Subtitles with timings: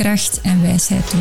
[0.00, 1.20] kracht en wijsheid toe.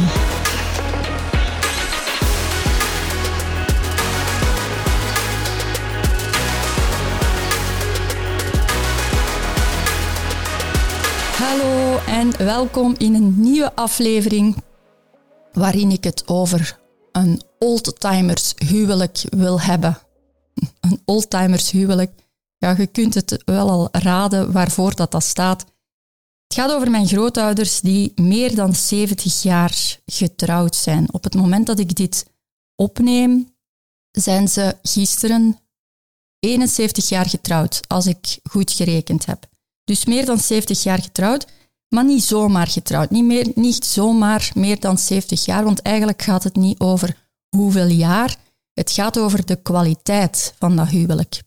[11.38, 14.56] Hallo en welkom in een nieuwe aflevering
[15.54, 16.80] waarin ik het over
[17.12, 19.98] een oldtimers huwelijk wil hebben.
[20.80, 22.12] Een oldtimers huwelijk.
[22.58, 25.66] Ja, je kunt het wel al raden waarvoor dat, dat staat.
[26.50, 31.14] Het gaat over mijn grootouders die meer dan 70 jaar getrouwd zijn.
[31.14, 32.26] Op het moment dat ik dit
[32.76, 33.56] opneem,
[34.12, 35.60] zijn ze gisteren
[36.40, 39.46] 71 jaar getrouwd, als ik goed gerekend heb.
[39.84, 41.48] Dus meer dan 70 jaar getrouwd,
[41.88, 43.10] maar niet zomaar getrouwd.
[43.10, 47.88] Niet, meer, niet zomaar meer dan 70 jaar, want eigenlijk gaat het niet over hoeveel
[47.88, 48.36] jaar.
[48.74, 51.42] Het gaat over de kwaliteit van dat huwelijk.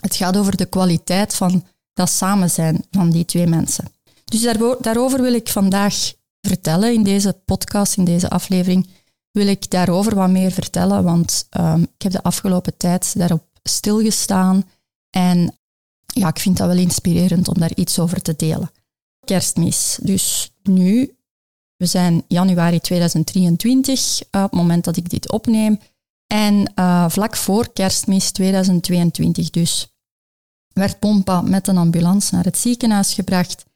[0.00, 3.96] Het gaat over de kwaliteit van dat samen zijn van die twee mensen.
[4.28, 4.40] Dus
[4.80, 8.88] daarover wil ik vandaag vertellen in deze podcast, in deze aflevering.
[9.30, 14.64] Wil ik daarover wat meer vertellen, want um, ik heb de afgelopen tijd daarop stilgestaan
[15.10, 15.58] en
[16.06, 18.70] ja, ik vind dat wel inspirerend om daar iets over te delen.
[19.24, 19.98] Kerstmis.
[20.02, 21.16] Dus nu,
[21.76, 25.80] we zijn januari 2023, uh, op het moment dat ik dit opneem.
[26.26, 29.96] En uh, vlak voor kerstmis 2022 dus
[30.72, 33.66] werd Pompa met een ambulance naar het ziekenhuis gebracht.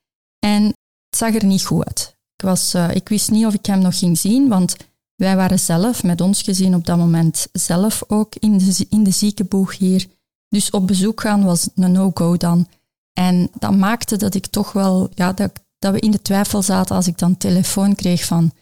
[0.47, 2.17] En het zag er niet goed uit.
[2.37, 4.77] Ik, was, uh, ik wist niet of ik hem nog ging zien, want
[5.17, 9.11] wij waren zelf, met ons gezien op dat moment, zelf ook in de, in de
[9.11, 10.07] ziekenboeg hier.
[10.49, 12.69] Dus op bezoek gaan was een no-go dan.
[13.13, 16.97] En dat maakte dat ik toch wel, ja, dat, dat we in de twijfel zaten
[16.97, 18.53] als ik dan telefoon kreeg van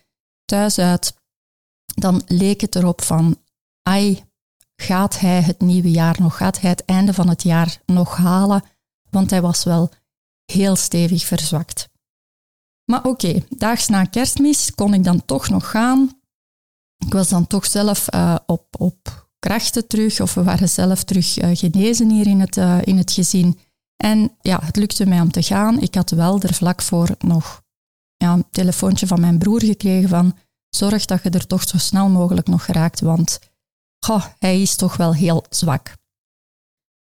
[0.44, 1.14] thuis uit.
[1.94, 3.36] Dan leek het erop van,
[3.82, 4.24] ai,
[4.76, 8.64] gaat hij het nieuwe jaar nog, gaat hij het einde van het jaar nog halen?
[9.10, 9.90] Want hij was wel
[10.50, 11.88] heel stevig verzwakt.
[12.84, 16.21] Maar oké, daags na kerstmis kon ik dan toch nog gaan.
[17.06, 21.38] Ik was dan toch zelf uh, op, op krachten terug, of we waren zelf terug
[21.38, 23.59] uh, genezen hier in het, uh, in het gezin.
[23.97, 25.81] En ja, het lukte mij om te gaan.
[25.81, 27.62] Ik had wel er vlak voor nog
[28.17, 30.37] ja, een telefoontje van mijn broer gekregen van
[30.69, 33.38] zorg dat je er toch zo snel mogelijk nog geraakt, want
[34.05, 35.94] goh, hij is toch wel heel zwak.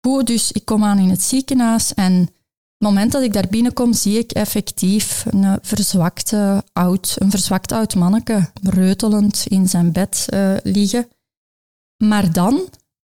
[0.06, 2.28] Goed, dus ik kom aan in het ziekenhuis en
[2.78, 7.94] het moment dat ik daar binnenkom, zie ik effectief een verzwakte oud, een verzwakt oud
[7.94, 11.08] manneke reutelend in zijn bed uh, liggen.
[11.96, 12.54] Maar dan,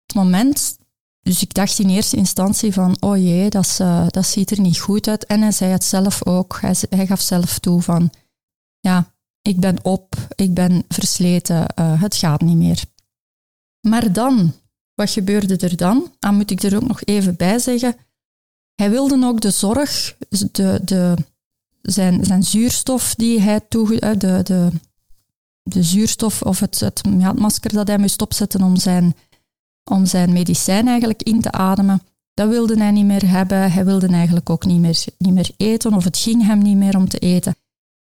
[0.07, 0.77] het moment
[1.25, 4.79] dus ik dacht in eerste instantie van, oh jee, dat, uh, dat ziet er niet
[4.79, 5.27] goed uit.
[5.27, 6.59] En hij zei het zelf ook.
[6.61, 8.11] Hij, hij gaf zelf toe van,
[8.81, 12.85] ja, ik ben op, ik ben versleten, uh, het gaat niet meer.
[13.81, 14.55] Maar dan,
[14.95, 16.13] wat gebeurde er dan?
[16.19, 17.97] Dan moet ik er ook nog even bij zeggen.
[18.75, 21.17] Hij wilde ook de zorg, de, de,
[21.83, 24.71] zijn, zijn zuurstof die hij toe, eh, de, de,
[25.63, 27.03] de zuurstof of het, het,
[27.39, 29.15] masker dat hij moest opzetten om zijn
[29.91, 32.03] om zijn medicijn eigenlijk in te ademen.
[32.35, 33.73] Dat wilde hij niet meer hebben.
[33.73, 36.97] Hij wilde eigenlijk ook niet meer, niet meer eten of het ging hem niet meer
[36.97, 37.57] om te eten.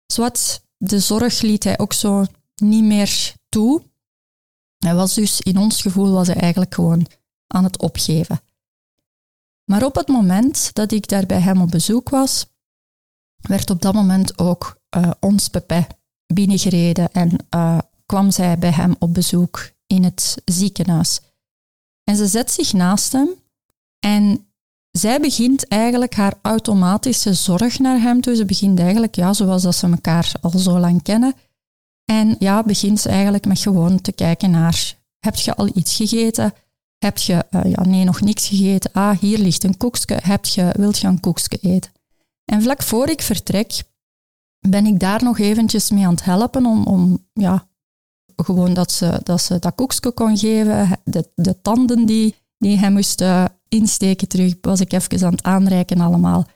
[0.05, 2.25] Zwat, de zorg liet hij ook zo
[2.55, 3.81] niet meer toe.
[4.77, 7.07] Hij was dus, in ons gevoel, was hij eigenlijk gewoon
[7.47, 8.41] aan het opgeven.
[9.73, 12.45] Maar op het moment dat ik daar bij hem op bezoek was,
[13.41, 15.87] werd op dat moment ook uh, ons Pepe
[16.33, 21.21] binnengereden en uh, kwam zij bij hem op bezoek in het ziekenhuis.
[22.03, 23.29] En ze zet zich naast hem
[23.99, 24.47] en
[24.91, 28.35] zij begint eigenlijk haar automatische zorg naar hem toe.
[28.35, 31.33] Ze begint eigenlijk, ja, zoals dat ze elkaar al zo lang kennen.
[32.05, 36.53] En ja, begint ze eigenlijk met gewoon te kijken naar, heb je al iets gegeten?
[37.03, 38.91] Heb je, uh, ja, nee, nog niks gegeten.
[38.91, 40.19] Ah, hier ligt een koekje.
[40.21, 41.91] Heb je, wilt je een koekje eten?
[42.45, 43.83] En vlak voor ik vertrek,
[44.59, 47.67] ben ik daar nog eventjes mee aan het helpen om, om ja,
[48.35, 52.91] gewoon dat ze dat, ze dat koekje kon geven, de, de tanden die, die hij
[52.91, 56.47] moest uh, insteken terug, was ik even aan het aanreiken allemaal.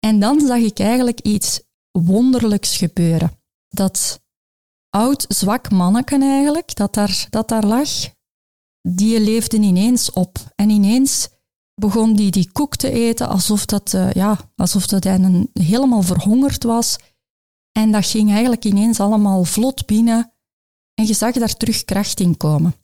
[0.00, 1.60] En dan zag ik eigenlijk iets
[1.90, 3.40] wonderlijks gebeuren.
[3.68, 4.20] Dat
[4.90, 7.88] oud, zwak manneken eigenlijk, dat daar, dat daar lag,
[8.88, 10.38] die leefde ineens op.
[10.54, 11.28] En ineens
[11.74, 16.02] begon die die koek te eten alsof dat, uh, ja, alsof dat hij een, helemaal
[16.02, 16.98] verhongerd was.
[17.72, 20.32] En dat ging eigenlijk ineens allemaal vlot binnen.
[20.94, 22.74] En je zag daar terug kracht in komen.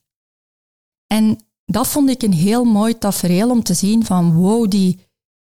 [1.06, 5.06] En dat vond ik een heel mooi tafereel om te zien van wow, die,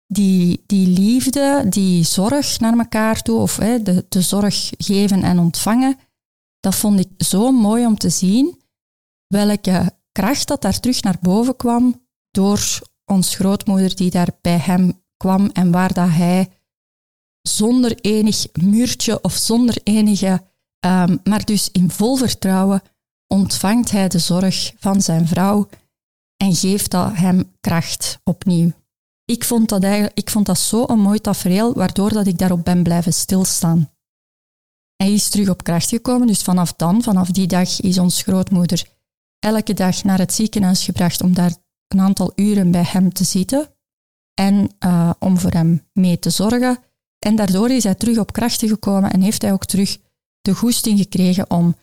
[0.08, 5.40] die, die liefde, die zorg naar elkaar toe, of hè, de, de zorg geven en
[5.40, 5.98] ontvangen,
[6.60, 8.62] dat vond ik zo mooi om te zien
[9.28, 15.02] welke kracht dat daar terug naar boven kwam door ons grootmoeder die daar bij hem
[15.18, 16.50] kwam en waar dat hij
[17.42, 20.44] zonder enig muurtje of zonder enige,
[20.86, 22.82] um, maar dus in vol vertrouwen,
[23.28, 25.70] ontvangt hij de zorg van zijn vrouw
[26.38, 28.72] en geeft dat hem kracht opnieuw.
[29.26, 32.64] Ik vond dat, eigenlijk, ik vond dat zo een mooi tafereel, waardoor dat ik daarop
[32.64, 33.90] ben blijven stilstaan.
[34.96, 38.86] Hij is terug op kracht gekomen, dus vanaf dan, vanaf die dag, is ons grootmoeder
[39.42, 41.56] elke dag naar het ziekenhuis gebracht om daar
[41.88, 43.68] een aantal uren bij hem te zitten
[44.34, 46.78] en uh, om voor hem mee te zorgen.
[47.20, 49.98] En daardoor is hij terug op krachten gekomen en heeft hij ook terug
[50.42, 51.76] de goesting gekregen om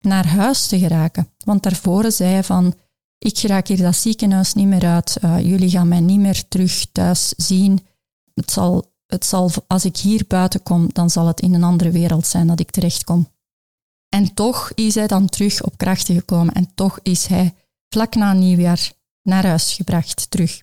[0.00, 1.28] naar huis te geraken.
[1.44, 2.74] Want daarvoor zei hij van,
[3.18, 6.86] ik raak hier dat ziekenhuis niet meer uit, uh, jullie gaan mij niet meer terug
[6.92, 7.86] thuis zien.
[8.34, 11.90] Het zal, het zal, als ik hier buiten kom, dan zal het in een andere
[11.90, 13.28] wereld zijn dat ik terechtkom.
[14.14, 17.54] En toch is hij dan terug op krachten gekomen en toch is hij
[17.88, 20.62] vlak na nieuwjaar naar huis gebracht terug.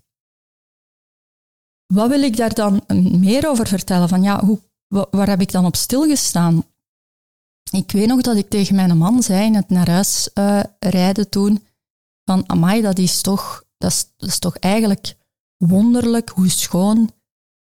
[1.94, 2.84] Wat wil ik daar dan
[3.20, 4.10] meer over vertellen?
[4.10, 6.64] Van ja, hoe, waar heb ik dan op stilgestaan?
[7.72, 11.30] Ik weet nog dat ik tegen mijn man zei in het naar huis uh, rijden
[11.30, 11.68] toen,
[12.24, 15.16] van amai, dat is toch, dat is, dat is toch eigenlijk
[15.58, 17.12] wonderlijk hoe schoon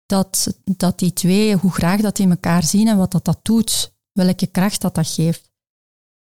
[0.07, 3.93] dat, dat die twee, hoe graag dat die elkaar zien en wat dat, dat doet,
[4.13, 5.47] welke kracht dat dat geeft.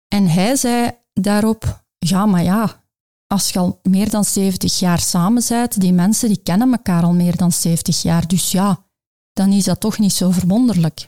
[0.09, 2.83] En hij zei daarop, ja, maar ja,
[3.27, 7.13] als je al meer dan 70 jaar samen bent, die mensen die kennen elkaar al
[7.13, 8.85] meer dan 70 jaar, dus ja,
[9.33, 11.07] dan is dat toch niet zo verwonderlijk.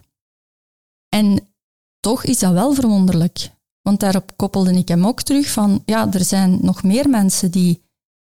[1.09, 1.53] En
[1.99, 3.51] toch is dat wel verwonderlijk,
[3.81, 7.83] want daarop koppelde ik hem ook terug van, ja, er zijn nog meer mensen die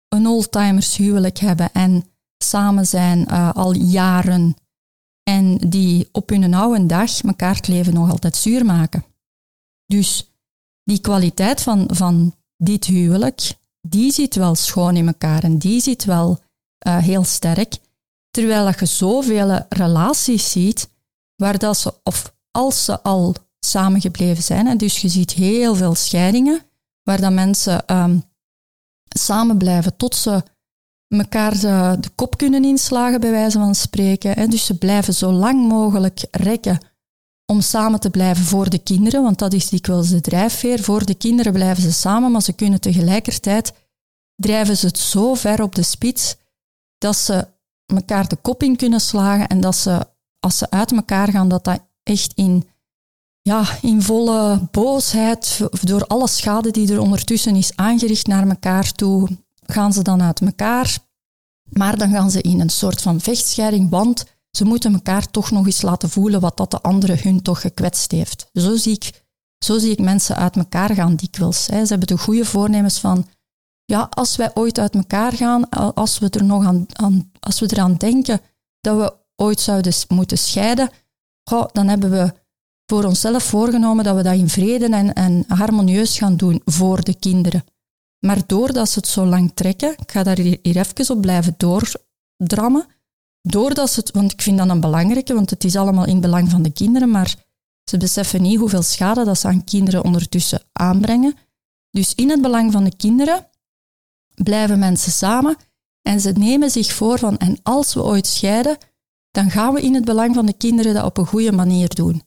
[0.08, 2.04] een oldtimers huwelijk hebben en
[2.38, 4.54] samen zijn uh, al jaren
[5.22, 9.04] en die op hun oude dag elkaar het leven nog altijd zuur maken.
[9.86, 10.31] Dus
[10.84, 16.04] die kwaliteit van, van dit huwelijk, die zit wel schoon in elkaar en die zit
[16.04, 16.40] wel
[16.86, 17.78] uh, heel sterk.
[18.30, 20.88] Terwijl dat je zoveel relaties ziet
[21.36, 25.94] waar dat ze, of als ze al samengebleven zijn, en dus je ziet heel veel
[25.94, 26.62] scheidingen,
[27.02, 28.22] waar dat mensen um,
[29.08, 30.42] samen blijven tot ze
[31.08, 34.32] elkaar de, de, kop kunnen inslagen, bij wijze van spreken.
[34.32, 34.46] Hè.
[34.46, 36.80] Dus ze blijven zo lang mogelijk rekken
[37.52, 40.82] om samen te blijven voor de kinderen, want dat is dikwijls de drijfveer.
[40.82, 43.72] Voor de kinderen blijven ze samen, maar ze kunnen tegelijkertijd
[44.36, 46.36] drijven ze het zo ver op de spits
[46.98, 47.48] dat ze
[47.86, 50.06] elkaar de kop in kunnen slagen en dat ze,
[50.40, 52.68] als ze uit elkaar gaan, dat dat echt in,
[53.42, 59.28] ja, in volle boosheid, door alle schade die er ondertussen is aangericht naar elkaar toe,
[59.62, 60.98] gaan ze dan uit elkaar.
[61.64, 64.24] Maar dan gaan ze in een soort van vechtscheiding, want
[64.56, 68.10] ze moeten elkaar toch nog eens laten voelen wat dat de andere hun toch gekwetst
[68.10, 68.50] heeft.
[68.52, 69.24] Zo zie ik,
[69.64, 71.66] zo zie ik mensen uit elkaar gaan dikwijls.
[71.66, 71.84] Hè.
[71.84, 73.26] Ze hebben de goede voornemens van,
[73.84, 77.66] ja, als wij ooit uit elkaar gaan, als we er nog aan, aan als we
[77.70, 78.40] eraan denken
[78.80, 80.90] dat we ooit zouden moeten scheiden,
[81.50, 82.34] goh, dan hebben we
[82.86, 87.14] voor onszelf voorgenomen dat we dat in vrede en, en harmonieus gaan doen voor de
[87.14, 87.64] kinderen.
[88.26, 92.86] Maar doordat ze het zo lang trekken, ik ga daar hier even op blijven doordrammen,
[93.42, 96.50] doordat ze het, want ik vind dat een belangrijke, want het is allemaal in belang
[96.50, 97.34] van de kinderen, maar
[97.90, 101.34] ze beseffen niet hoeveel schade dat ze aan kinderen ondertussen aanbrengen.
[101.90, 103.48] Dus in het belang van de kinderen
[104.34, 105.56] blijven mensen samen
[106.02, 108.78] en ze nemen zich voor van, en als we ooit scheiden,
[109.30, 112.22] dan gaan we in het belang van de kinderen dat op een goede manier doen.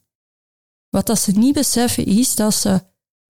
[0.89, 2.83] Wat dat ze niet beseffen is dat ze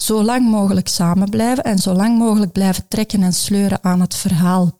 [0.04, 4.16] zo lang mogelijk samen blijven en zo lang mogelijk blijven trekken en sleuren aan het
[4.16, 4.80] verhaal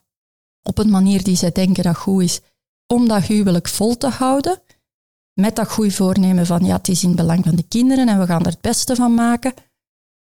[0.64, 2.42] op een manier die zij denken dat goed is
[2.88, 4.62] om dat huwelijk vol te houden,
[5.34, 8.20] met dat goede voornemen van ja, het is in het belang van de kinderen en
[8.20, 9.54] we gaan er het beste van maken.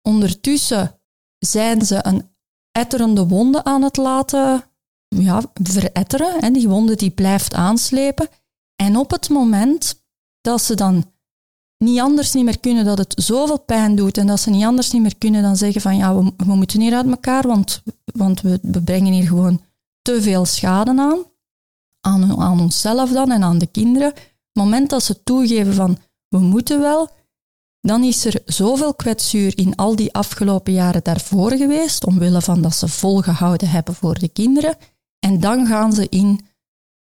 [0.01, 0.99] Ondertussen
[1.37, 2.29] zijn ze een
[2.71, 4.63] etterende wonde aan het laten
[5.07, 6.39] ja, veretteren.
[6.39, 6.51] Hè.
[6.51, 8.27] Die wonde die blijft aanslepen.
[8.75, 10.03] En op het moment
[10.41, 11.11] dat ze dan
[11.77, 14.91] niet anders niet meer kunnen, dat het zoveel pijn doet en dat ze niet anders
[14.91, 18.41] niet meer kunnen dan zeggen van ja, we, we moeten hier uit elkaar, want, want
[18.41, 19.61] we, we brengen hier gewoon
[20.01, 21.25] te veel schade aan
[22.01, 24.07] aan, aan onszelf dan en aan de kinderen.
[24.13, 27.09] Het moment dat ze toegeven van we moeten wel,
[27.81, 32.75] dan is er zoveel kwetsuur in al die afgelopen jaren daarvoor geweest, omwille van dat
[32.75, 34.77] ze volgehouden hebben voor de kinderen.
[35.19, 36.47] En dan gaan ze in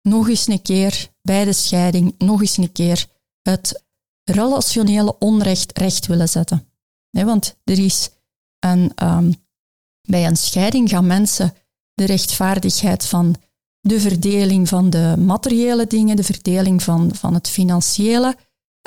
[0.01, 3.05] nog eens een keer bij de scheiding, nog eens een keer
[3.41, 3.85] het
[4.23, 6.67] relationele onrecht recht willen zetten.
[7.11, 8.09] want er is
[8.59, 9.35] een, um,
[10.01, 11.53] bij een scheiding gaan mensen
[11.93, 13.35] de rechtvaardigheid van
[13.87, 18.35] de verdeling van de materiële dingen, de verdeling van, van het financiële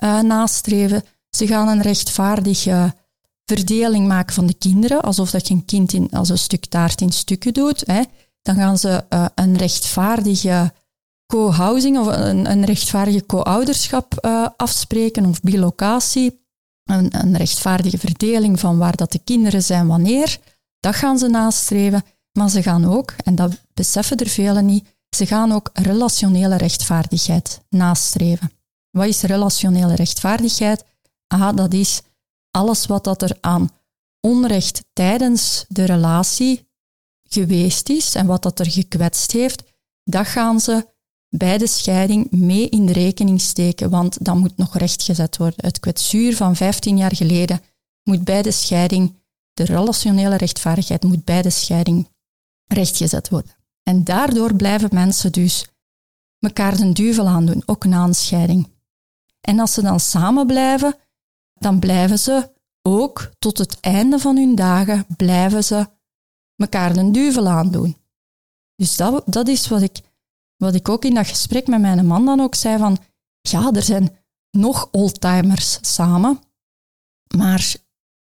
[0.04, 1.02] uh, nastreven.
[1.30, 2.94] Ze gaan een rechtvaardige
[3.44, 7.00] verdeling maken van de kinderen, alsof dat je een kind in, als een stuk taart
[7.00, 7.82] in stukken doet.
[7.86, 8.02] Hè.
[8.42, 10.72] Dan gaan ze uh, een rechtvaardige
[11.26, 16.38] co-housing of een, een rechtvaardige co-ouderschap uh, afspreken of bilocatie.
[16.84, 20.38] Een, een, rechtvaardige verdeling van waar dat de kinderen zijn wanneer.
[20.80, 22.02] Dat gaan ze nastreven.
[22.32, 27.60] Maar ze gaan ook, en dat beseffen er velen niet, ze gaan ook relationele rechtvaardigheid
[27.68, 28.50] nastreven.
[28.90, 30.84] Wat is relationele rechtvaardigheid?
[31.26, 32.02] Ah, dat is
[32.50, 33.70] alles wat dat er aan
[34.20, 36.68] onrecht tijdens de relatie
[37.28, 39.62] geweest is en wat dat er gekwetst heeft,
[40.04, 40.86] dat gaan ze
[41.28, 45.64] bij de scheiding mee in de rekening steken, want dat moet nog rechtgezet worden.
[45.64, 47.60] Het kwetsuur van 15 jaar geleden
[48.02, 49.14] moet bij de scheiding,
[49.52, 52.08] de relationele rechtvaardigheid moet bij de scheiding
[52.72, 53.52] rechtgezet worden.
[53.82, 55.68] En daardoor blijven mensen dus
[56.38, 58.68] elkaar de duivel aandoen, ook na een scheiding.
[59.40, 60.94] En als ze dan samen blijven,
[61.54, 65.88] dan blijven ze ook tot het einde van hun dagen, blijven ze
[66.56, 67.96] elkaar de duivel aandoen.
[68.76, 70.00] Dus dat, dat is wat ik,
[70.56, 72.98] wat ik ook in dat gesprek met mijn man dan ook zei van,
[73.40, 74.16] ja, er zijn
[74.50, 76.40] nog oldtimers samen,
[77.36, 77.76] maar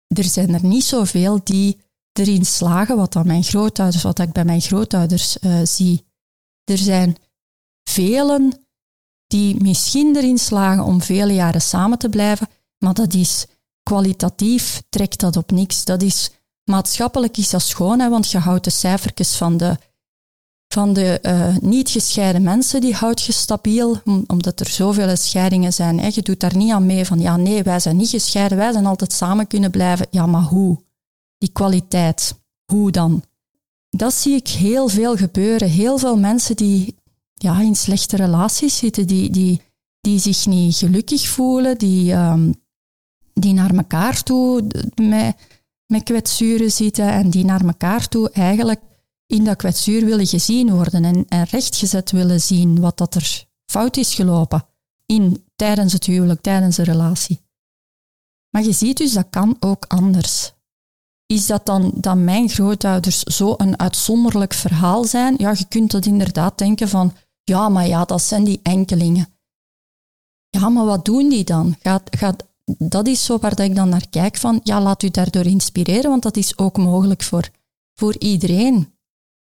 [0.06, 1.80] er zijn er niet zoveel die
[2.18, 6.04] erin slagen, wat, dan mijn grootouders, wat ik bij mijn grootouders uh, zie.
[6.64, 7.16] Er zijn
[7.82, 8.66] velen
[9.26, 13.46] die misschien erin slagen om vele jaren samen te blijven, maar dat is
[13.82, 15.84] kwalitatief, trekt dat op niks.
[15.84, 16.30] Dat is,
[16.64, 19.76] maatschappelijk is dat schoon, hè, want je houdt de cijfertjes van de,
[20.68, 26.00] van de uh, niet gescheiden mensen, die houdt je stabiel, omdat er zoveel scheidingen zijn.
[26.00, 26.08] Hè.
[26.12, 28.86] Je doet daar niet aan mee van, ja nee, wij zijn niet gescheiden, wij zijn
[28.86, 30.06] altijd samen kunnen blijven.
[30.10, 30.84] Ja, maar hoe?
[31.38, 32.40] Die kwaliteit,
[32.72, 33.24] hoe dan?
[33.90, 35.68] Dat zie ik heel veel gebeuren.
[35.68, 36.96] Heel veel mensen die
[37.34, 39.60] ja, in slechte relaties zitten, die, die,
[40.00, 42.54] die zich niet gelukkig voelen, die, um,
[43.32, 45.36] die naar elkaar toe met,
[45.86, 48.80] met kwetsuren zitten en die naar elkaar toe eigenlijk
[49.26, 53.96] in dat kwetsuur willen gezien worden en, en rechtgezet willen zien wat dat er fout
[53.96, 54.66] is gelopen
[55.06, 57.40] in, tijdens het huwelijk, tijdens de relatie.
[58.50, 60.52] Maar je ziet dus, dat kan ook anders.
[61.26, 65.34] Is dat dan dat mijn grootouders zo een uitzonderlijk verhaal zijn?
[65.38, 69.28] Ja, je kunt dat inderdaad denken van, ja, maar ja, dat zijn die enkelingen.
[70.48, 71.76] Ja, maar wat doen die dan?
[71.80, 75.44] Gaat, gaat, dat is zo waar ik dan naar kijk van, ja, laat u daardoor
[75.46, 77.48] inspireren, want dat is ook mogelijk voor,
[77.94, 78.94] voor iedereen.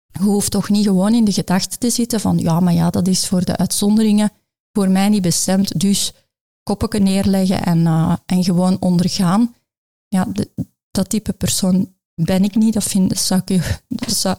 [0.06, 3.09] Je hoeft toch niet gewoon in de gedachte te zitten van, ja, maar ja, dat
[3.09, 4.33] is voor de uitzonderingen,
[4.73, 6.12] voor mij niet bestemd, dus
[6.62, 9.54] koppen neerleggen en, uh, en gewoon ondergaan.
[10.09, 10.26] Ja,
[10.96, 12.74] dat type persoon ben ik niet.
[12.74, 14.36] Dat, vind, zou ik, zou,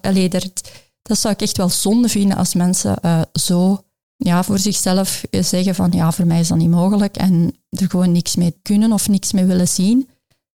[1.02, 3.82] dat zou ik echt wel zonde vinden als mensen uh, zo
[4.16, 8.12] ja, voor zichzelf zeggen van ja, voor mij is dat niet mogelijk en er gewoon
[8.12, 10.10] niks mee kunnen of niks mee willen zien.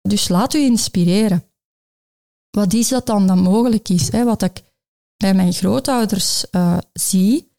[0.02, 1.44] Dus laat u inspireren.
[2.50, 4.12] Wat is dat dan dat mogelijk is?
[4.12, 4.24] Hè?
[4.24, 4.64] Wat ik
[5.18, 7.52] bij mijn grootouders uh, zie,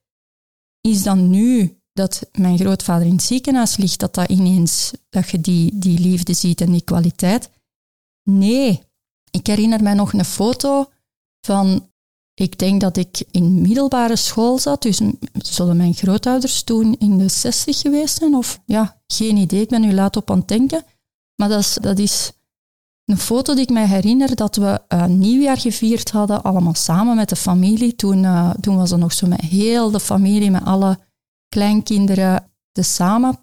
[0.81, 5.41] is dan nu dat mijn grootvader in het ziekenhuis ligt, dat dat ineens, dat je
[5.41, 7.51] die, die liefde ziet en die kwaliteit.
[8.31, 8.83] Nee,
[9.31, 10.91] ik herinner mij nog een foto
[11.41, 11.91] van
[12.35, 15.01] ik denk dat ik in middelbare school zat, dus
[15.33, 18.35] zullen mijn grootouders toen in de 60 geweest zijn?
[18.35, 20.85] Of ja, geen idee, ik ben nu laat op aan het denken.
[21.37, 22.33] Maar dat is, dat is
[23.05, 27.29] een foto die ik mij herinner dat we een nieuwjaar gevierd hadden, allemaal samen met
[27.29, 27.95] de familie.
[27.95, 30.99] Toen, uh, toen was het nog zo met heel de familie, met alle
[31.49, 33.39] kleinkinderen samen.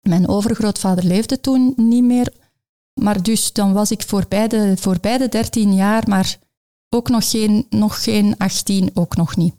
[0.00, 2.39] Mijn overgrootvader leefde toen niet meer.
[3.00, 6.38] Maar dus dan was ik voor beide, voor beide 13 jaar, maar
[6.88, 9.54] ook nog geen, nog geen 18, ook nog niet.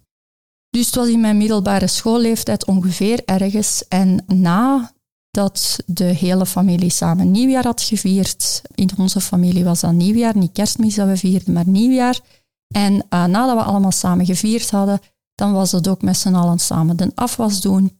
[0.69, 3.87] Dus het was in mijn middelbare schoolleeftijd ongeveer ergens.
[3.87, 10.37] En nadat de hele familie samen nieuwjaar had gevierd, in onze familie was dat nieuwjaar,
[10.37, 12.19] niet kerstmis dat we vierden, maar nieuwjaar.
[12.67, 14.99] En uh, nadat we allemaal samen gevierd hadden,
[15.35, 17.99] dan was het ook met z'n allen samen de afwas doen.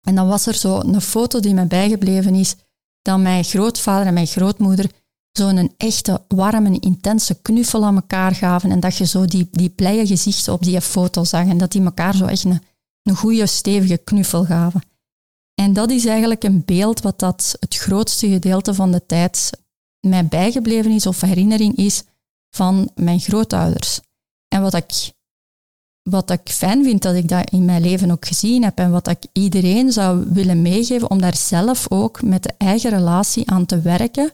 [0.00, 2.56] En dan was er zo een foto die me bijgebleven is,
[3.02, 4.90] dat mijn grootvader en mijn grootmoeder
[5.32, 10.06] zo'n echte warme, intense knuffel aan elkaar gaven en dat je zo die, die blije
[10.06, 12.62] gezichten op die foto zag en dat die elkaar zo echt een,
[13.02, 14.82] een goede stevige knuffel gaven.
[15.54, 19.50] En dat is eigenlijk een beeld wat dat het grootste gedeelte van de tijd
[20.06, 22.02] mij bijgebleven is of herinnering is
[22.50, 24.00] van mijn grootouders.
[24.48, 25.12] En wat ik,
[26.02, 29.08] wat ik fijn vind dat ik dat in mijn leven ook gezien heb en wat
[29.08, 33.80] ik iedereen zou willen meegeven om daar zelf ook met de eigen relatie aan te
[33.80, 34.32] werken.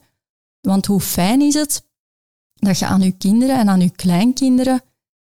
[0.61, 1.85] Want hoe fijn is het
[2.55, 4.83] dat je aan je kinderen en aan je kleinkinderen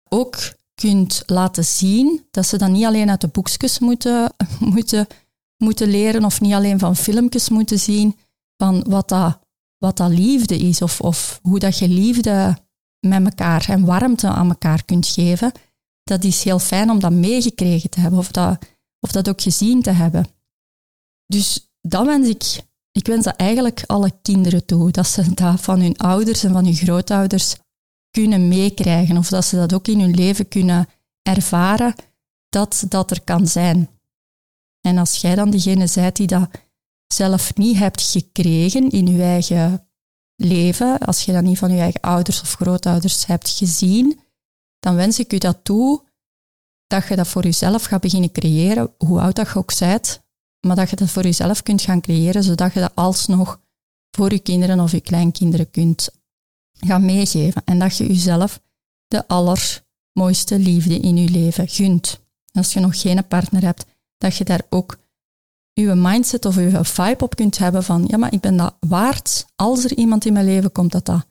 [0.10, 0.38] ook
[0.76, 4.34] kunt laten zien dat ze dan niet alleen uit de boekjes moeten,
[4.74, 5.08] moeten,
[5.58, 8.18] moeten leren of niet alleen van filmpjes moeten zien
[8.58, 9.40] van wat dat,
[9.78, 12.58] wat dat liefde is of, of hoe dat je liefde
[13.00, 15.52] met elkaar en warmte aan elkaar kunt geven.
[16.10, 18.66] Dat is heel fijn om dat meegekregen te hebben of dat,
[19.00, 20.28] of dat ook gezien te hebben.
[21.26, 25.80] Dus dat wens ik, ik wens dat eigenlijk alle kinderen toe, dat ze dat van
[25.80, 27.56] hun ouders en van hun grootouders
[28.12, 30.88] kunnen meekrijgen of dat ze dat ook in hun leven kunnen
[31.22, 31.96] ervaren
[32.48, 33.90] dat dat er kan zijn.
[34.82, 36.50] En als jij dan degene bent die dat
[37.08, 39.88] zelf niet hebt gekregen in je eigen
[40.36, 44.20] leven, als je dat niet van je eigen ouders of grootouders hebt gezien,
[44.80, 46.08] dan wens ik u dat toe
[46.88, 50.22] dat je dat voor jezelf gaat beginnen creëren, hoe oud dat je ook bent,
[50.68, 53.62] maar dat je dat voor jezelf kunt gaan creëren, zodat je dat alsnog
[54.12, 56.10] voor je kinderen of je kleinkinderen kunt
[56.74, 57.62] gaan meegeven.
[57.66, 58.62] En dat je jezelf
[59.08, 62.22] de allermooiste liefde in je leven gunt.
[62.52, 63.86] Als je nog geen partner hebt,
[64.18, 64.98] dat je daar ook
[65.74, 69.46] je mindset of je vibe op kunt hebben van ja, maar ik ben dat waard
[69.56, 71.26] als er iemand in mijn leven komt dat dat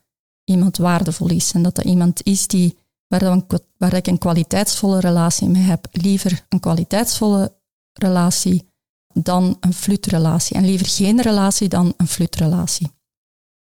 [0.45, 2.77] iemand waardevol is en dat dat iemand is die,
[3.09, 3.47] waar, dan,
[3.95, 5.87] ik een kwaliteitsvolle relatie mee heb.
[5.93, 7.57] Liever een kwaliteitsvolle
[7.93, 8.73] relatie
[9.13, 12.91] dan een flutrelatie en liever geen relatie dan een flutrelatie.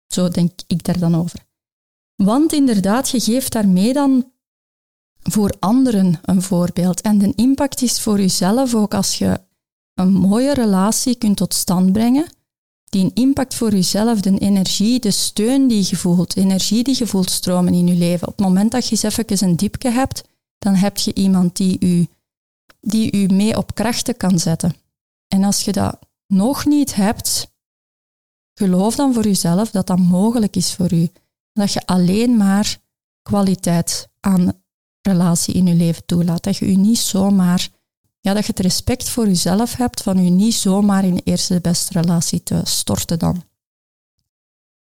[0.07, 1.45] Zo denk ik daar dan over.
[2.15, 4.31] Want inderdaad, je geeft daarmee dan
[5.21, 7.01] voor anderen een voorbeeld.
[7.01, 9.41] En de impact is voor jezelf ook als je
[9.93, 12.27] een mooie relatie kunt tot stand brengen,
[12.89, 17.29] die impact voor jezelf, de energie, de steun die je voelt, energie die je voelt
[17.29, 18.27] stromen in je leven.
[18.27, 20.23] Op het moment dat je eens even een diepje hebt,
[20.57, 22.07] dan heb je iemand die u,
[22.81, 24.75] die u mee op krachten kan zetten.
[25.27, 27.51] En als je dat nog niet hebt,
[28.53, 31.09] geloof dan voor jezelf dat dat mogelijk is voor u.
[31.53, 32.77] Dat je alleen maar
[33.21, 34.61] kwaliteit aan
[35.01, 36.43] relatie in je leven toelaat.
[36.43, 37.69] Dat je je niet zomaar
[38.27, 41.61] ja, dat je het respect voor jezelf hebt van je niet zomaar in de eerste
[41.61, 43.43] beste relatie te storten dan.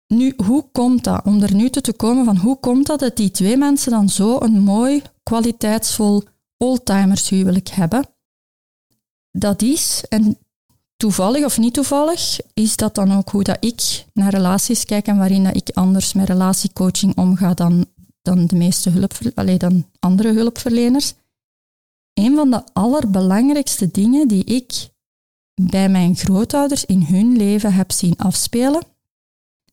[0.06, 1.24] Nu, hoe komt dat?
[1.24, 4.40] Om er nu te komen van hoe komt dat dat die twee mensen dan zo
[4.40, 6.22] een mooi, kwaliteitsvol
[6.56, 8.08] oldtimers huwelijk hebben?
[9.30, 10.38] Dat is, en
[10.96, 15.18] toevallig of niet toevallig, is dat dan ook hoe dat ik naar relaties kijk en
[15.18, 17.86] waarin dat ik anders met relatiecoaching omga dan,
[18.22, 19.12] dan de meeste hulp,
[19.58, 21.14] dan andere hulpverleners
[22.18, 24.88] een van de allerbelangrijkste dingen die ik
[25.62, 28.84] bij mijn grootouders in hun leven heb zien afspelen,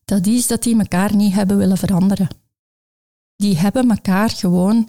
[0.04, 2.28] dat is dat die elkaar niet hebben willen veranderen.
[3.36, 4.88] Die hebben elkaar gewoon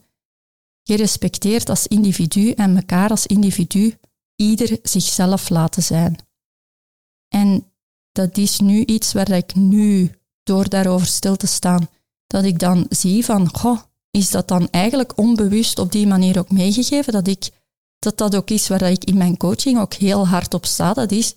[0.83, 3.97] gerespecteerd als individu en elkaar als individu
[4.35, 6.17] ieder zichzelf laten zijn.
[7.27, 7.71] En
[8.11, 10.11] dat is nu iets waar ik nu,
[10.43, 11.89] door daarover stil te staan,
[12.27, 13.81] dat ik dan zie van, goh,
[14.17, 17.49] is dat dan eigenlijk onbewust op die manier ook meegegeven dat ik
[17.99, 20.93] dat dat ook is waar ik in mijn coaching ook heel hard op sta.
[20.93, 21.36] Dat is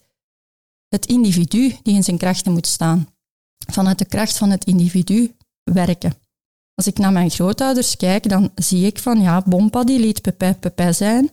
[0.89, 3.09] het individu die in zijn krachten moet staan.
[3.73, 6.15] Vanuit de kracht van het individu werken.
[6.75, 10.93] Als ik naar mijn grootouders kijk, dan zie ik van ja, Bompa die liet Pepe
[10.93, 11.31] zijn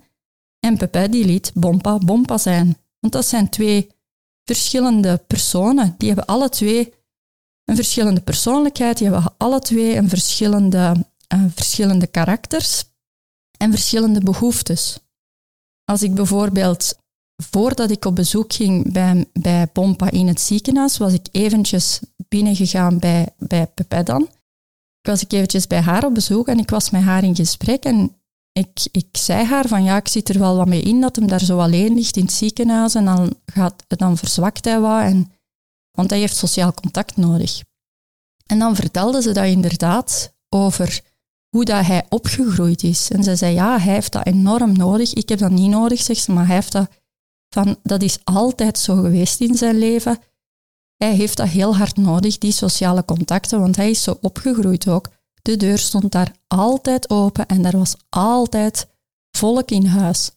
[0.60, 2.78] en Pepe die liet Bompa Bompa zijn.
[3.00, 3.92] Want dat zijn twee
[4.44, 5.96] verschillende personen.
[5.98, 6.94] Die hebben alle twee
[7.66, 12.84] een verschillende persoonlijkheid, die hebben alle twee een verschillende uh, verschillende karakters
[13.58, 15.00] en verschillende behoeftes.
[15.84, 16.98] Als ik bijvoorbeeld,
[17.44, 23.00] voordat ik op bezoek ging bij, bij Pompa in het ziekenhuis, was ik eventjes binnengegaan
[23.00, 24.22] bij, bij Pepe dan.
[25.00, 27.84] Ik was ik eventjes bij haar op bezoek en ik was met haar in gesprek
[27.84, 28.16] en
[28.52, 31.28] ik, ik zei haar van ja, ik zit er wel wat mee in dat hem
[31.28, 35.32] daar zo alleen ligt in het ziekenhuis en dan, gaat, dan verzwakt hij wat, en,
[35.92, 37.62] want hij heeft sociaal contact nodig.
[38.46, 41.02] En dan vertelde ze dat inderdaad over
[41.50, 43.12] hoe dat hij opgegroeid is.
[43.12, 45.14] En ze zei, ja, hij heeft dat enorm nodig.
[45.14, 46.90] Ik heb dat niet nodig, zegt ze, maar hij heeft dat
[47.50, 50.20] van, dat is altijd zo geweest in zijn leven.
[50.98, 55.10] Hij heeft dat heel hard nodig, die sociale contacten, want hij is zo opgegroeid ook.
[55.42, 58.88] De deur stond daar altijd open en er was altijd
[59.32, 60.32] volk in huis.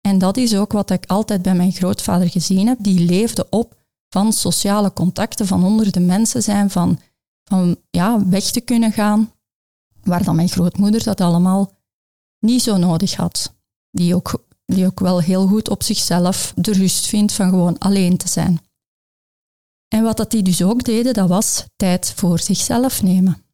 [0.00, 2.78] En dat is ook wat ik altijd bij mijn grootvader gezien heb.
[2.80, 3.74] Die leefde op
[4.08, 7.00] van sociale contacten, van onder de mensen zijn, van,
[7.44, 9.32] van ja, weg te kunnen gaan,
[10.02, 11.72] waar dan mijn grootmoeder dat allemaal
[12.38, 13.54] niet zo nodig had.
[13.90, 18.16] Die ook die ook wel heel goed op zichzelf de rust vindt van gewoon alleen
[18.16, 18.60] te zijn.
[19.88, 23.44] En wat dat die dus ook deden, dat was tijd voor zichzelf nemen.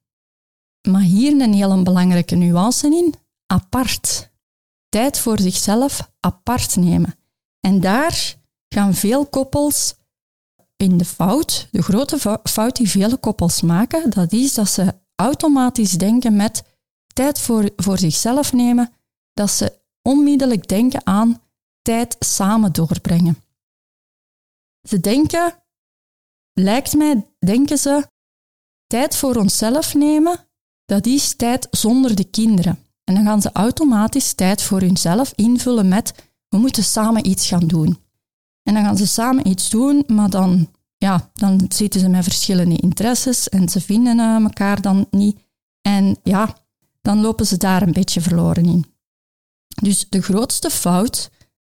[0.89, 3.15] Maar hier een heel belangrijke nuance in,
[3.47, 4.31] apart.
[4.89, 7.15] Tijd voor zichzelf apart nemen.
[7.61, 8.37] En daar
[8.69, 9.95] gaan veel koppels
[10.77, 11.69] in de fout.
[11.71, 16.63] De grote fout die vele koppels maken, dat is dat ze automatisch denken met
[17.15, 18.93] tijd voor, voor zichzelf nemen,
[19.33, 21.43] dat ze onmiddellijk denken aan
[21.83, 23.43] tijd samen doorbrengen.
[24.89, 25.63] Ze denken,
[26.53, 28.09] lijkt mij, denken ze,
[28.87, 30.47] tijd voor onszelf nemen,
[30.85, 32.79] dat is tijd zonder de kinderen.
[33.05, 36.15] En dan gaan ze automatisch tijd voor hunzelf invullen met,
[36.49, 37.99] we moeten samen iets gaan doen.
[38.63, 40.71] En dan gaan ze samen iets doen, maar dan,
[41.07, 45.39] ja, dan zitten ze met verschillende interesses en ze vinden eh, elkaar dan niet.
[45.83, 46.57] En ja,
[47.03, 48.87] dan lopen ze daar een beetje verloren in.
[49.83, 51.31] Dus de grootste fout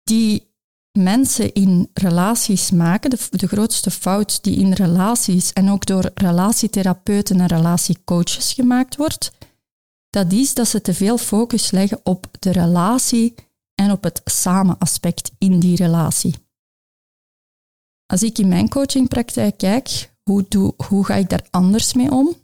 [0.04, 0.48] die
[0.92, 7.40] mensen in relaties maken, de, de, grootste fout die in relaties en ook door relatietherapeuten
[7.40, 9.32] en relatiecoaches gemaakt wordt,
[10.10, 13.36] dat is dat ze te veel focus leggen op de relatie
[13.76, 16.36] en op het samen aspect in die relatie.
[18.12, 22.36] Als ik in mijn coachingpraktijk kijk, hoe, doe, hoe ga ik daar anders mee om?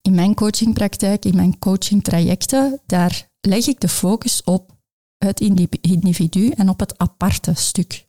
[0.00, 4.78] In mijn coachingpraktijk, in mijn coachingtrajecten, daar leg ik de focus op
[5.16, 5.40] het
[5.80, 8.06] individu en op het aparte stuk.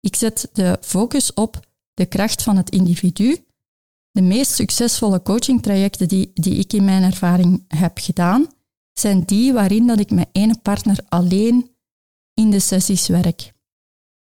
[0.00, 3.44] Ik zet de focus op de kracht van het individu.
[4.10, 8.46] De meest succesvolle coachingtrajecten die, die ik in mijn ervaring heb gedaan,
[8.92, 11.76] zijn die waarin dat ik met één partner alleen
[12.34, 13.51] in de sessies werk.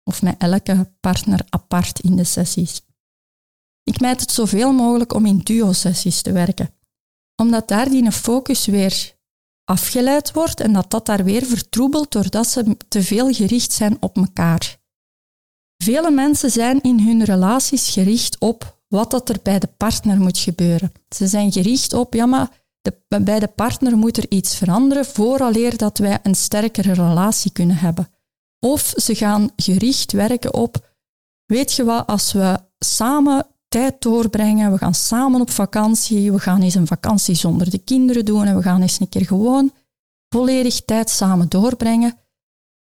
[0.04, 2.80] Of met elke partner apart in de sessies.
[3.82, 6.74] Ik mijt het zoveel mogelijk om in duo-sessies te werken,
[7.36, 9.18] omdat daar die focus weer
[9.64, 14.16] afgeleid wordt en dat dat daar weer vertroebelt doordat ze te veel gericht zijn op
[14.16, 14.78] elkaar.
[15.76, 20.38] Vele mensen zijn in hun relaties gericht op wat dat er bij de partner moet
[20.38, 20.92] gebeuren.
[21.08, 22.48] Ze zijn gericht op, ja maar
[22.80, 27.76] de, bij de partner moet er iets veranderen vooraleer dat wij een sterkere relatie kunnen
[27.76, 28.08] hebben.
[28.60, 30.94] Of ze gaan gericht werken op,
[31.46, 36.62] weet je wat, als we samen tijd doorbrengen, we gaan samen op vakantie, we gaan
[36.62, 39.72] eens een vakantie zonder de kinderen doen en we gaan eens een keer gewoon
[40.28, 42.18] volledig tijd samen doorbrengen.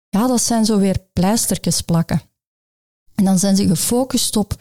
[0.08, 2.22] Ja, dat zijn zo weer pleistertjes plakken.
[3.14, 4.54] En dan zijn ze gefocust op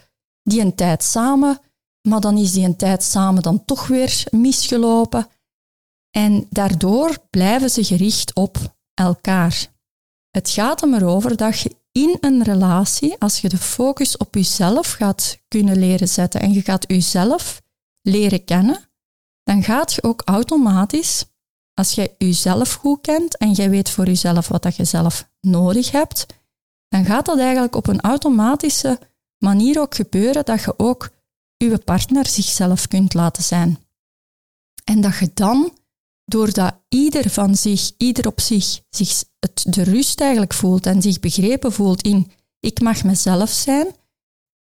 [0.43, 1.59] die een tijd samen,
[2.07, 5.27] maar dan is die een tijd samen dan toch weer misgelopen.
[6.09, 9.72] En daardoor blijven ze gericht op elkaar.
[10.37, 14.35] Het gaat er maar over dat je in een relatie, als je de focus op
[14.35, 17.61] jezelf gaat kunnen leren zetten en je gaat jezelf
[18.01, 18.89] leren kennen,
[19.43, 21.25] dan gaat je ook automatisch,
[21.73, 25.91] als je jezelf goed kent en jij weet voor jezelf wat dat je zelf nodig
[25.91, 26.25] hebt,
[26.87, 28.99] dan gaat dat eigenlijk op een automatische
[29.37, 31.09] manier ook gebeuren dat je ook
[31.57, 33.83] je partner zichzelf kunt laten zijn.
[34.83, 35.77] En dat je dan,
[36.25, 41.19] doordat ieder van zich, ieder op zich, zich het, de rust eigenlijk voelt en zich
[41.19, 43.87] begrepen voelt in ik mag mezelf zijn,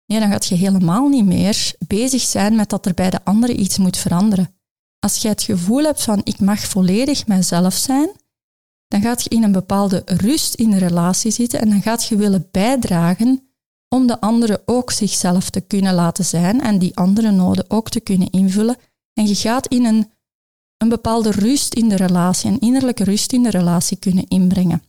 [0.06, 3.54] nee, dan gaat je helemaal niet meer bezig zijn met dat er bij de andere
[3.54, 4.54] iets moet veranderen.
[4.98, 8.10] Als je het gevoel hebt van ik mag volledig mezelf zijn,
[8.88, 12.16] dan gaat je in een bepaalde rust in de relatie zitten en dan gaat je
[12.16, 13.48] willen bijdragen
[13.88, 18.00] om de andere ook zichzelf te kunnen laten zijn en die andere noden ook te
[18.00, 18.76] kunnen invullen.
[19.12, 20.10] En je gaat in een
[20.76, 24.82] een bepaalde rust in de relatie, een innerlijke rust in de relatie kunnen inbrengen.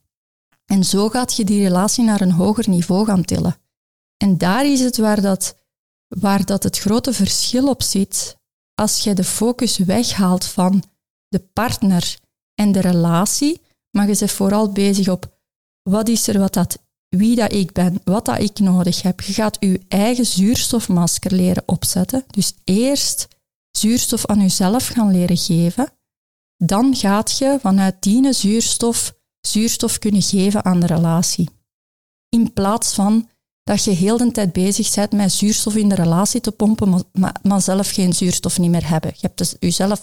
[0.66, 3.58] En zo gaat je die relatie naar een hoger niveau gaan tillen.
[4.18, 5.56] En daar is het waar dat,
[6.08, 8.38] waar dat het grote verschil op zit.
[8.76, 10.84] Als je de focus weghaalt van
[11.28, 12.20] de partner
[12.54, 15.34] en de relatie, maar je bent vooral bezig op
[15.90, 16.78] wat is er wat dat,
[17.10, 19.22] wie dat ik ben, wat dat ik nodig heb.
[19.22, 22.24] Je gaat je eigen zuurstofmasker leren opzetten.
[22.28, 23.28] Dus eerst
[23.78, 25.90] zuurstof aan jezelf gaan leren geven,
[26.58, 31.50] dan gaat je vanuit die zuurstof zuurstof kunnen geven aan de relatie.
[32.30, 33.30] In plaats van
[33.64, 37.36] dat je heel de tijd bezig bent met zuurstof in de relatie te pompen, maar,
[37.42, 39.12] maar zelf geen zuurstof niet meer hebben.
[39.14, 40.02] Je hebt dus jezelf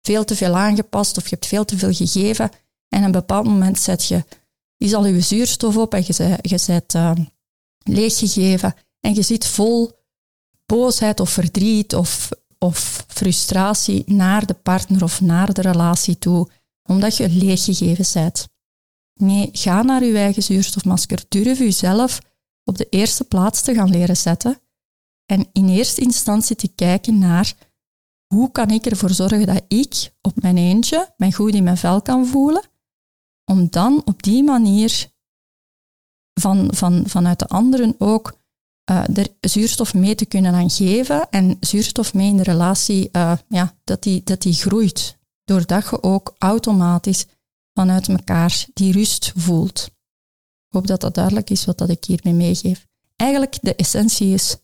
[0.00, 2.50] veel te veel aangepast of je hebt veel te veel gegeven
[2.88, 4.24] en op een bepaald moment zet je,
[4.76, 7.12] is al je zuurstof op en je, je bent uh,
[7.82, 9.92] leeggegeven en je zit vol
[10.66, 12.30] boosheid of verdriet of
[12.64, 16.50] of frustratie naar de partner of naar de relatie toe,
[16.82, 18.48] omdat je leeggegeven bent.
[19.14, 21.24] Nee, ga naar je eigen zuurstofmasker.
[21.28, 22.20] Durf jezelf
[22.64, 24.58] op de eerste plaats te gaan leren zetten
[25.26, 27.54] en in eerste instantie te kijken naar
[28.26, 32.02] hoe kan ik ervoor zorgen dat ik op mijn eentje mij goed in mijn vel
[32.02, 32.62] kan voelen
[33.44, 35.12] om dan op die manier
[36.40, 38.43] van, van, vanuit de anderen ook
[38.90, 43.32] uh, er zuurstof mee te kunnen aan geven en zuurstof mee in de relatie, uh,
[43.48, 45.18] ja, dat, die, dat die groeit.
[45.44, 47.26] Doordat je ook automatisch
[47.72, 49.86] vanuit elkaar die rust voelt.
[50.66, 52.86] Ik hoop dat dat duidelijk is wat dat ik hiermee meegeef.
[53.16, 54.56] Eigenlijk de essentie is,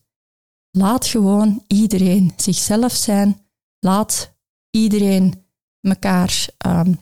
[0.71, 3.45] laat gewoon iedereen zichzelf zijn.
[3.79, 4.33] Laat
[4.69, 5.45] iedereen
[5.81, 6.99] elkaar um,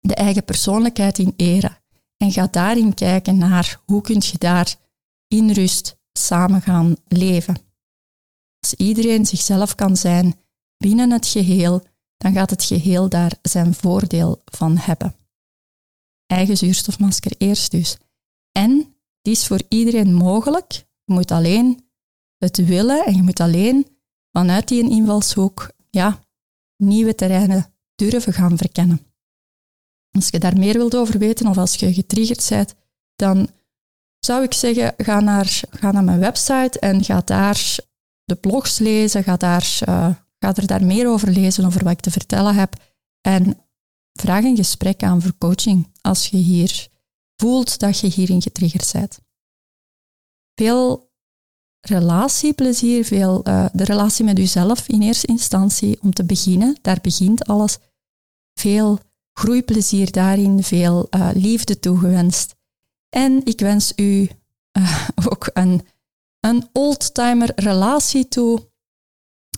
[0.00, 1.78] de eigen persoonlijkheid in eren.
[2.16, 4.76] En ga daarin kijken naar hoe kun je daar
[5.28, 7.56] in rust samen gaan leven.
[8.60, 10.34] Als iedereen zichzelf kan zijn
[10.76, 11.82] binnen het geheel,
[12.16, 15.14] dan gaat het geheel daar zijn voordeel van hebben.
[16.26, 17.96] Eigen zuurstofmasker eerst dus.
[18.52, 20.72] En die is voor iedereen mogelijk.
[21.04, 21.88] Je moet alleen
[22.38, 23.86] het willen en je moet alleen
[24.32, 26.20] vanuit die invalshoek ja,
[26.76, 29.06] nieuwe terreinen durven gaan verkennen.
[30.10, 32.74] Als je daar meer wilt over weten of als je getriggerd bent,
[33.16, 33.48] dan
[34.26, 37.76] zou ik zeggen, ga naar, ga naar mijn website en ga daar
[38.24, 42.00] de blogs lezen, ga, daar, uh, ga er daar meer over lezen, over wat ik
[42.00, 42.74] te vertellen heb.
[43.20, 43.58] En
[44.12, 46.88] vraag een gesprek aan voor coaching als je hier
[47.36, 49.20] voelt dat je hierin getriggerd bent.
[50.54, 51.10] Veel
[51.80, 57.44] relatieplezier, veel, uh, de relatie met jezelf in eerste instantie om te beginnen, daar begint
[57.44, 57.78] alles.
[58.54, 58.98] Veel
[59.32, 62.55] groeiplezier daarin, veel uh, liefde toegewenst.
[63.16, 64.28] En ik wens u
[64.78, 65.82] uh, ook een,
[66.40, 68.68] een oldtimer relatie toe.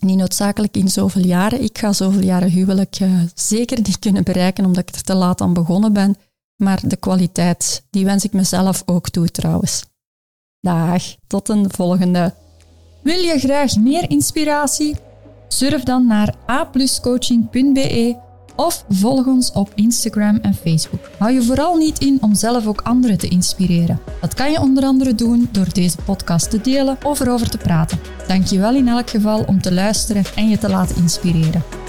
[0.01, 1.63] Niet noodzakelijk in zoveel jaren.
[1.63, 5.41] Ik ga zoveel jaren huwelijk uh, zeker niet kunnen bereiken omdat ik er te laat
[5.41, 6.17] aan begonnen ben.
[6.57, 9.85] Maar de kwaliteit, die wens ik mezelf ook toe trouwens.
[10.61, 12.35] Dag, tot een volgende.
[13.03, 14.97] Wil je graag meer inspiratie?
[15.49, 18.28] Surf dan naar apluscoaching.be
[18.59, 21.11] of volg ons op Instagram en Facebook.
[21.19, 24.01] Hou je vooral niet in om zelf ook anderen te inspireren.
[24.21, 27.99] Dat kan je onder andere doen door deze podcast te delen of erover te praten.
[28.27, 31.88] Dank je wel in elk geval om te luisteren en je te laten inspireren.